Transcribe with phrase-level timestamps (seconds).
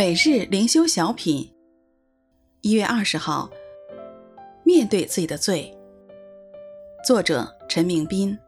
[0.00, 1.52] 每日灵修小品，
[2.62, 3.50] 一月二十号，
[4.64, 5.76] 面对自己的罪。
[7.04, 8.38] 作者陈明斌。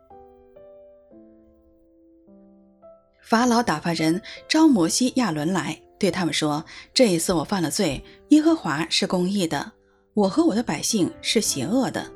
[3.21, 9.73] 法老打发人招摩西、亚伦来，对他们说：“这一次我犯了罪，耶和华是公义的，
[10.15, 12.11] 我和我的百姓是邪恶的。”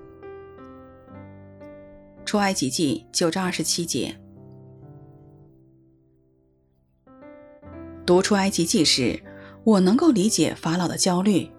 [2.24, 4.18] 出埃及记九章二十七节。
[8.06, 9.20] 读出埃及记时，
[9.66, 11.50] 我能够理解法老的焦虑。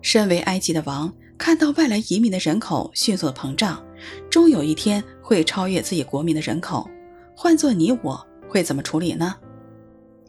[0.00, 3.80] 身为埃及的王，看到外来移民的人口迅速膨胀，
[4.28, 6.90] 终有一天会超越自己国民的人口。
[7.36, 9.36] 换做你我，会怎么处理呢？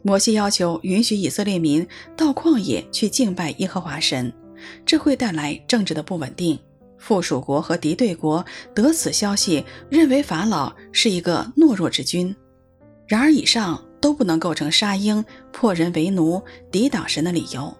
[0.04, 1.84] 摩西要求允许以色列民
[2.16, 4.32] 到旷野去敬拜耶和华神，
[4.86, 6.56] 这会带来政治的不稳定。
[6.98, 12.32] 附属国和敌对国得此消息，认为法老是一个懦弱之君。
[13.08, 13.83] 然而，以上。
[14.04, 17.74] 都不能构成杀婴、迫人为奴、抵挡神的理由。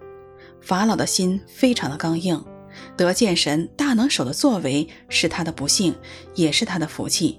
[0.63, 2.43] 法老的心非常的刚硬，
[2.97, 5.95] 得见神大能手的作为是他的不幸，
[6.35, 7.39] 也是他的福气。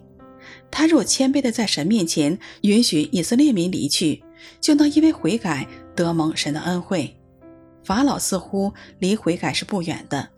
[0.69, 4.23] 他若谦卑的在神面前允许以色列民离去，
[4.61, 7.17] 就能因为悔改得蒙神的恩惠。
[7.83, 10.29] 法老似乎离悔改是不远的。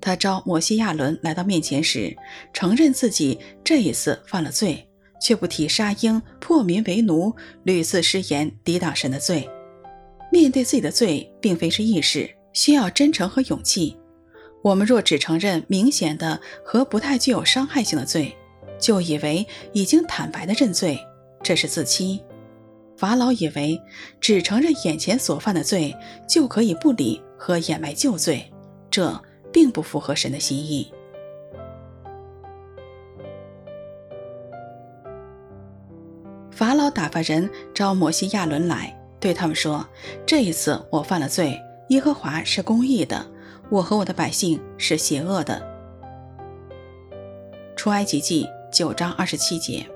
[0.00, 2.16] 他召摩西亚伦来到面前时，
[2.52, 4.84] 承认自己这一次犯了罪。
[5.24, 9.48] 却不提杀婴、破民为奴、屡次失言、抵挡神的罪。
[10.30, 13.96] 面对自己的罪，并非是易事，需要真诚和勇气。
[14.62, 18.36] 我们若只承认明显的和不太具有伤害性的罪，
[18.78, 21.00] 就以为已经坦白的认罪，
[21.42, 22.22] 这是自欺。
[22.94, 23.80] 法老以为
[24.20, 25.96] 只承认眼前所犯的罪，
[26.28, 28.52] 就可以不理和掩埋旧罪，
[28.90, 29.18] 这
[29.50, 30.92] 并不符合神的心意。
[36.84, 39.88] 老打发人招摩西、亚伦来，对他们说
[40.26, 41.58] ：“这一次我犯了罪，
[41.88, 43.26] 耶和华是公义的，
[43.70, 45.66] 我和我的百姓是邪恶的。”
[47.74, 49.86] 出埃及记九章二十七节。